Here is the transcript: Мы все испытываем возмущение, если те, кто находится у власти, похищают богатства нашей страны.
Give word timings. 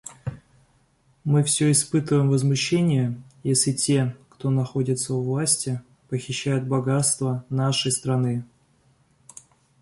Мы 1.23 1.43
все 1.43 1.69
испытываем 1.69 2.27
возмущение, 2.31 3.21
если 3.43 3.71
те, 3.71 4.17
кто 4.29 4.49
находится 4.49 5.13
у 5.13 5.21
власти, 5.21 5.79
похищают 6.09 6.63
богатства 6.65 7.45
нашей 7.51 7.91
страны. 7.91 8.43